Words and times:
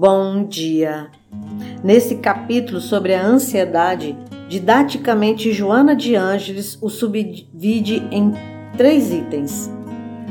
Bom 0.00 0.44
dia! 0.46 1.10
Nesse 1.84 2.14
capítulo 2.14 2.80
sobre 2.80 3.12
a 3.12 3.22
ansiedade, 3.22 4.16
didaticamente 4.48 5.52
Joana 5.52 5.94
de 5.94 6.16
Ângeles 6.16 6.78
o 6.80 6.88
subdivide 6.88 8.08
em 8.10 8.32
três 8.78 9.12
itens: 9.12 9.70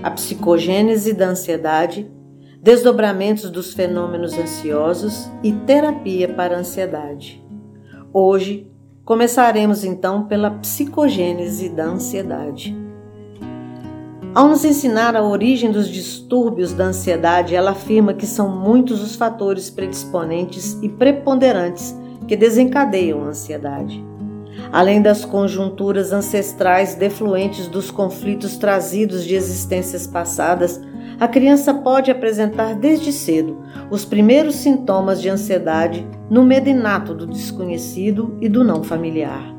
a 0.02 0.10
psicogênese 0.10 1.14
da 1.14 1.28
ansiedade, 1.28 2.12
desdobramentos 2.60 3.52
dos 3.52 3.72
fenômenos 3.72 4.36
ansiosos 4.40 5.30
e 5.44 5.54
terapia 5.54 6.28
para 6.30 6.56
a 6.56 6.60
ansiedade. 6.62 7.40
Hoje 8.12 8.68
começaremos 9.06 9.84
então 9.84 10.26
pela 10.26 10.50
psicogênese 10.50 11.70
da 11.70 11.86
ansiedade. 11.86 12.89
Ao 14.34 14.48
nos 14.48 14.64
ensinar 14.64 15.16
a 15.16 15.24
origem 15.24 15.72
dos 15.72 15.90
distúrbios 15.90 16.72
da 16.72 16.86
ansiedade, 16.86 17.56
ela 17.56 17.72
afirma 17.72 18.14
que 18.14 18.28
são 18.28 18.48
muitos 18.48 19.02
os 19.02 19.16
fatores 19.16 19.72
predisponentes 19.72 20.78
e 20.84 20.88
preponderantes 20.88 21.96
que 22.28 22.38
desencadeiam 22.38 23.24
a 23.24 23.30
ansiedade. 23.30 24.04
Além 24.72 25.02
das 25.02 25.26
conjunturas 25.26 26.14
ancestrais 26.14 26.94
defluentes 26.94 27.68
dos 27.68 27.90
conflitos 27.90 28.56
trazidos 28.56 29.26
de 29.26 29.34
existências 29.34 30.06
passadas, 30.06 30.80
a 31.20 31.28
criança 31.28 31.74
pode 31.74 32.12
apresentar 32.12 32.76
desde 32.76 33.12
cedo 33.12 33.58
os 33.90 34.06
primeiros 34.06 34.56
sintomas 34.56 35.20
de 35.22 35.28
ansiedade 35.28 36.08
no 36.30 36.44
medo 36.44 36.70
inato 36.70 37.16
do 37.16 37.26
desconhecido 37.26 38.38
e 38.40 38.48
do 38.48 38.64
não 38.64 38.84
familiar. 38.84 39.59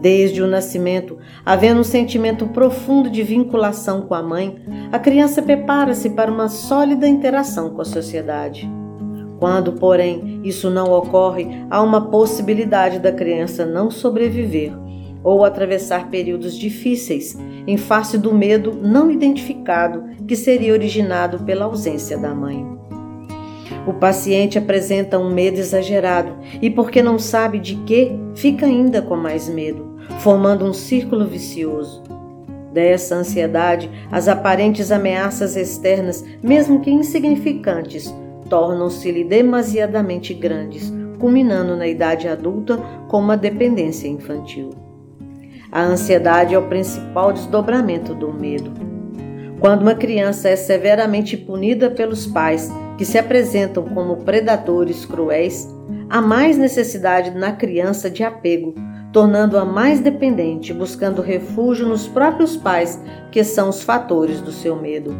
Desde 0.00 0.42
o 0.42 0.46
nascimento, 0.46 1.18
havendo 1.44 1.80
um 1.80 1.84
sentimento 1.84 2.46
profundo 2.48 3.10
de 3.10 3.22
vinculação 3.22 4.02
com 4.02 4.14
a 4.14 4.22
mãe, 4.22 4.58
a 4.90 4.98
criança 4.98 5.42
prepara-se 5.42 6.10
para 6.10 6.32
uma 6.32 6.48
sólida 6.48 7.06
interação 7.06 7.70
com 7.70 7.82
a 7.82 7.84
sociedade. 7.84 8.68
Quando, 9.38 9.74
porém, 9.74 10.40
isso 10.42 10.70
não 10.70 10.92
ocorre, 10.92 11.48
há 11.70 11.82
uma 11.82 12.10
possibilidade 12.10 12.98
da 12.98 13.12
criança 13.12 13.66
não 13.66 13.90
sobreviver 13.90 14.72
ou 15.22 15.44
atravessar 15.44 16.08
períodos 16.08 16.56
difíceis 16.56 17.36
em 17.66 17.76
face 17.76 18.16
do 18.16 18.34
medo 18.34 18.72
não 18.72 19.10
identificado 19.10 20.04
que 20.26 20.34
seria 20.34 20.72
originado 20.72 21.40
pela 21.40 21.66
ausência 21.66 22.16
da 22.16 22.34
mãe. 22.34 22.79
O 23.86 23.94
paciente 23.94 24.58
apresenta 24.58 25.18
um 25.18 25.32
medo 25.32 25.58
exagerado 25.58 26.36
e, 26.60 26.68
porque 26.68 27.02
não 27.02 27.18
sabe 27.18 27.58
de 27.58 27.76
que, 27.76 28.12
fica 28.34 28.66
ainda 28.66 29.00
com 29.00 29.16
mais 29.16 29.48
medo 29.48 29.90
formando 30.18 30.64
um 30.64 30.72
círculo 30.72 31.26
vicioso. 31.26 32.02
Dessa 32.72 33.16
ansiedade, 33.16 33.90
as 34.12 34.28
aparentes 34.28 34.92
ameaças 34.92 35.56
externas, 35.56 36.24
mesmo 36.42 36.80
que 36.80 36.90
insignificantes, 36.90 38.14
tornam-se-lhe 38.48 39.24
demasiadamente 39.24 40.34
grandes, 40.34 40.92
culminando 41.18 41.76
na 41.76 41.86
idade 41.86 42.28
adulta 42.28 42.76
com 43.08 43.18
uma 43.18 43.36
dependência 43.36 44.08
infantil. 44.08 44.70
A 45.72 45.82
ansiedade 45.82 46.54
é 46.54 46.58
o 46.58 46.68
principal 46.68 47.32
desdobramento 47.32 48.14
do 48.14 48.32
medo. 48.32 48.72
Quando 49.58 49.82
uma 49.82 49.94
criança 49.94 50.48
é 50.48 50.56
severamente 50.56 51.36
punida 51.36 51.90
pelos 51.90 52.26
pais, 52.26 52.72
que 53.00 53.06
se 53.06 53.16
apresentam 53.16 53.82
como 53.82 54.18
predadores 54.18 55.06
cruéis, 55.06 55.66
há 56.10 56.20
mais 56.20 56.58
necessidade 56.58 57.30
na 57.30 57.50
criança 57.50 58.10
de 58.10 58.22
apego, 58.22 58.74
tornando-a 59.10 59.64
mais 59.64 60.00
dependente, 60.00 60.74
buscando 60.74 61.22
refúgio 61.22 61.88
nos 61.88 62.06
próprios 62.06 62.58
pais, 62.58 63.02
que 63.32 63.42
são 63.42 63.70
os 63.70 63.82
fatores 63.82 64.42
do 64.42 64.52
seu 64.52 64.76
medo. 64.76 65.16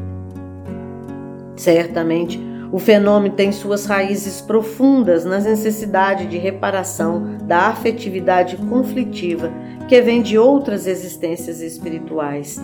Certamente, 1.56 2.38
o 2.70 2.78
fenômeno 2.78 3.34
tem 3.34 3.50
suas 3.50 3.86
raízes 3.86 4.42
profundas 4.42 5.24
na 5.24 5.38
necessidade 5.38 6.26
de 6.26 6.36
reparação 6.36 7.38
da 7.44 7.68
afetividade 7.68 8.58
conflitiva 8.58 9.50
que 9.88 10.02
vem 10.02 10.20
de 10.20 10.36
outras 10.36 10.86
existências 10.86 11.62
espirituais. 11.62 12.60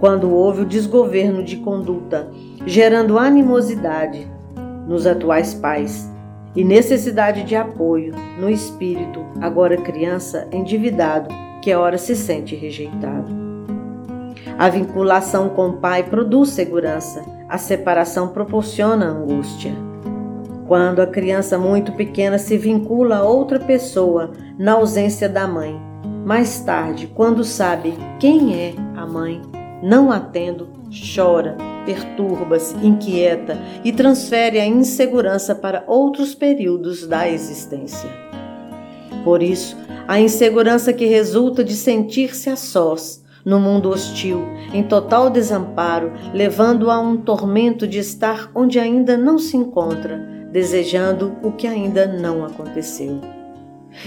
Quando 0.00 0.32
houve 0.32 0.62
o 0.62 0.66
desgoverno 0.66 1.44
de 1.44 1.58
conduta, 1.58 2.30
gerando 2.64 3.18
animosidade 3.18 4.32
nos 4.86 5.06
atuais 5.06 5.54
pais, 5.54 6.10
e 6.56 6.62
necessidade 6.62 7.42
de 7.42 7.56
apoio 7.56 8.14
no 8.38 8.48
espírito, 8.48 9.24
agora 9.40 9.76
criança, 9.76 10.46
endividado, 10.52 11.28
que 11.60 11.72
a 11.72 11.80
hora 11.80 11.98
se 11.98 12.14
sente 12.14 12.54
rejeitado. 12.54 13.44
A 14.56 14.68
vinculação 14.68 15.48
com 15.48 15.70
o 15.70 15.72
pai 15.78 16.04
produz 16.04 16.50
segurança, 16.50 17.24
a 17.48 17.58
separação 17.58 18.28
proporciona 18.28 19.06
angústia. 19.06 19.72
Quando 20.68 21.00
a 21.02 21.06
criança 21.06 21.58
muito 21.58 21.92
pequena 21.92 22.38
se 22.38 22.56
vincula 22.56 23.16
a 23.16 23.24
outra 23.24 23.58
pessoa 23.58 24.30
na 24.56 24.74
ausência 24.74 25.28
da 25.28 25.48
mãe, 25.48 25.78
mais 26.24 26.60
tarde, 26.60 27.06
quando 27.06 27.42
sabe 27.44 27.94
quem 28.18 28.54
é 28.54 28.74
a 28.96 29.04
mãe, 29.04 29.42
não 29.82 30.10
atendo, 30.10 30.68
chora, 31.14 31.56
perturba-se, 31.84 32.74
inquieta 32.84 33.58
e 33.84 33.92
transfere 33.92 34.58
a 34.58 34.66
insegurança 34.66 35.54
para 35.54 35.84
outros 35.86 36.34
períodos 36.34 37.06
da 37.06 37.28
existência. 37.28 38.10
Por 39.24 39.42
isso, 39.42 39.76
a 40.06 40.20
insegurança 40.20 40.92
que 40.92 41.06
resulta 41.06 41.64
de 41.64 41.74
sentir-se 41.74 42.50
a 42.50 42.56
sós, 42.56 43.24
no 43.44 43.60
mundo 43.60 43.90
hostil, 43.90 44.42
em 44.72 44.82
total 44.82 45.30
desamparo, 45.30 46.12
levando 46.32 46.90
a 46.90 46.98
um 46.98 47.16
tormento 47.16 47.86
de 47.86 47.98
estar 47.98 48.50
onde 48.54 48.78
ainda 48.78 49.16
não 49.16 49.38
se 49.38 49.56
encontra, 49.56 50.18
desejando 50.50 51.36
o 51.42 51.52
que 51.52 51.66
ainda 51.66 52.06
não 52.06 52.44
aconteceu. 52.44 53.43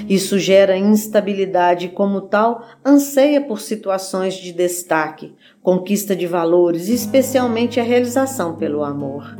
Isso 0.08 0.38
gera 0.38 0.78
instabilidade 0.78 1.88
e, 1.88 1.90
como 1.90 2.22
tal, 2.22 2.64
anseia 2.86 3.42
por 3.42 3.60
situações 3.60 4.36
de 4.36 4.52
destaque, 4.52 5.34
conquista 5.62 6.16
de 6.16 6.28
valores 6.28 6.88
especialmente, 6.88 7.80
a 7.80 7.84
realização 7.84 8.56
pelo 8.56 8.84
amor. 8.84 9.38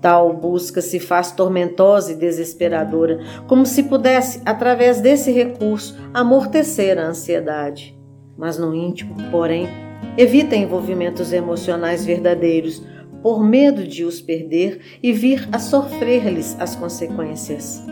Tal 0.00 0.32
busca 0.32 0.80
se 0.80 0.98
faz 0.98 1.30
tormentosa 1.30 2.12
e 2.12 2.16
desesperadora, 2.16 3.20
como 3.46 3.66
se 3.66 3.82
pudesse, 3.82 4.40
através 4.46 5.00
desse 5.00 5.30
recurso, 5.30 5.96
amortecer 6.14 6.98
a 6.98 7.06
ansiedade. 7.06 7.98
Mas 8.36 8.58
no 8.58 8.74
íntimo, 8.74 9.14
porém, 9.30 9.68
evita 10.16 10.56
envolvimentos 10.56 11.32
emocionais 11.32 12.04
verdadeiros, 12.04 12.82
por 13.22 13.44
medo 13.44 13.86
de 13.86 14.02
os 14.02 14.20
perder 14.22 14.80
e 15.02 15.12
vir 15.12 15.46
a 15.52 15.58
sofrer-lhes 15.58 16.56
as 16.58 16.74
consequências. 16.74 17.84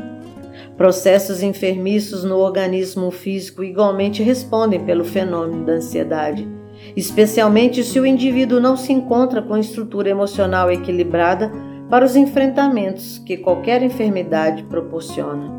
Processos 0.79 1.43
enfermiços 1.43 2.23
no 2.23 2.37
organismo 2.37 3.11
físico 3.11 3.65
igualmente 3.65 4.23
respondem 4.23 4.79
pelo 4.79 5.05
fenômeno 5.05 5.67
da 5.67 5.73
ansiedade, 5.73 6.49
especialmente 6.95 7.83
se 7.83 7.99
o 7.99 8.07
indivíduo 8.07 8.61
não 8.61 8.77
se 8.77 8.93
encontra 8.93 9.43
com 9.43 9.59
estrutura 9.59 10.09
emocional 10.09 10.71
equilibrada 10.71 11.51
para 11.91 12.05
os 12.05 12.15
enfrentamentos 12.15 13.19
que 13.19 13.37
qualquer 13.37 13.83
enfermidade 13.83 14.63
proporciona. 14.63 15.53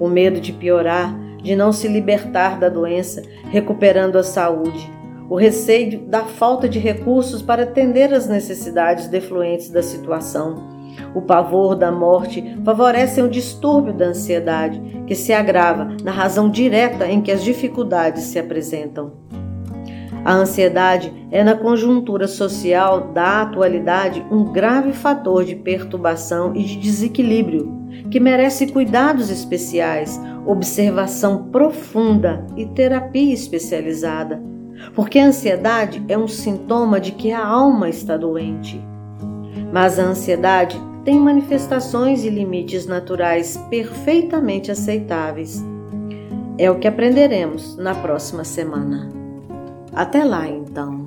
O 0.00 0.08
medo 0.08 0.40
de 0.40 0.52
piorar, 0.52 1.16
de 1.40 1.54
não 1.54 1.72
se 1.72 1.86
libertar 1.86 2.58
da 2.58 2.68
doença, 2.68 3.22
recuperando 3.52 4.16
a 4.16 4.24
saúde, 4.24 4.90
o 5.30 5.36
receio 5.36 6.00
da 6.08 6.24
falta 6.24 6.68
de 6.68 6.80
recursos 6.80 7.40
para 7.40 7.62
atender 7.62 8.12
às 8.12 8.26
necessidades 8.26 9.06
defluentes 9.06 9.70
da 9.70 9.80
situação 9.80 10.74
o 11.14 11.22
pavor 11.22 11.74
da 11.74 11.90
morte 11.90 12.56
favorecem 12.64 13.24
o 13.24 13.30
distúrbio 13.30 13.92
da 13.92 14.06
ansiedade, 14.06 14.80
que 15.06 15.14
se 15.14 15.32
agrava 15.32 15.96
na 16.02 16.10
razão 16.10 16.50
direta 16.50 17.06
em 17.06 17.20
que 17.20 17.30
as 17.30 17.42
dificuldades 17.42 18.24
se 18.24 18.38
apresentam. 18.38 19.24
A 20.24 20.32
ansiedade 20.32 21.12
é, 21.30 21.44
na 21.44 21.54
conjuntura 21.54 22.26
social 22.26 23.12
da 23.12 23.42
atualidade, 23.42 24.24
um 24.30 24.44
grave 24.44 24.92
fator 24.92 25.44
de 25.44 25.54
perturbação 25.54 26.56
e 26.56 26.64
de 26.64 26.76
desequilíbrio, 26.76 27.70
que 28.10 28.18
merece 28.18 28.68
cuidados 28.68 29.28
especiais, 29.28 30.18
observação 30.46 31.48
profunda 31.50 32.46
e 32.56 32.64
terapia 32.64 33.34
especializada, 33.34 34.42
porque 34.94 35.18
a 35.18 35.26
ansiedade 35.26 36.02
é 36.08 36.16
um 36.16 36.28
sintoma 36.28 36.98
de 36.98 37.12
que 37.12 37.30
a 37.30 37.46
alma 37.46 37.88
está 37.90 38.16
doente. 38.16 38.80
Mas 39.74 39.98
a 39.98 40.04
ansiedade 40.04 40.80
tem 41.04 41.18
manifestações 41.18 42.22
e 42.22 42.30
limites 42.30 42.86
naturais 42.86 43.56
perfeitamente 43.68 44.70
aceitáveis. 44.70 45.64
É 46.56 46.70
o 46.70 46.78
que 46.78 46.86
aprenderemos 46.86 47.76
na 47.76 47.92
próxima 47.92 48.44
semana. 48.44 49.08
Até 49.92 50.22
lá, 50.22 50.46
então. 50.46 51.03